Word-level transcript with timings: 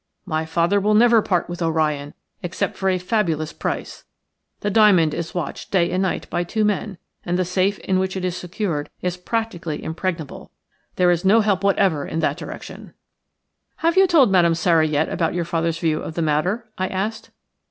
My 0.25 0.47
father 0.47 0.79
will 0.79 0.95
never 0.95 1.21
part 1.21 1.47
with 1.47 1.61
Orion 1.61 2.15
except 2.41 2.75
for 2.75 2.89
a 2.89 2.97
fabulous 2.97 3.53
price. 3.53 4.03
The 4.61 4.71
diamond 4.71 5.13
is 5.13 5.35
watched 5.35 5.69
day 5.69 5.91
and 5.91 6.01
night 6.01 6.27
by 6.31 6.43
two 6.43 6.65
men, 6.65 6.97
and 7.23 7.37
the 7.37 7.45
safe 7.45 7.77
in 7.77 7.99
which 7.99 8.17
it 8.17 8.25
is 8.25 8.35
secured 8.35 8.89
is 9.03 9.15
practically 9.15 9.83
impregnable. 9.83 10.49
There 10.95 11.11
is 11.11 11.23
no 11.23 11.41
help 11.41 11.63
whatever 11.63 12.07
m 12.07 12.19
that 12.21 12.37
direction." 12.37 12.95
"Have 13.85 13.95
you 13.95 14.07
told 14.07 14.31
Madame 14.31 14.55
Sara 14.55 14.87
yet 14.87 15.07
about 15.07 15.35
your 15.35 15.45
father's 15.45 15.77
view 15.77 16.01
of 16.01 16.15
the 16.15 16.23
matter?" 16.23 16.71
I 16.79 16.87
asked. 16.87 17.29